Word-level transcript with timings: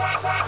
Bye-bye. 0.00 0.39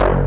you. 0.00 0.21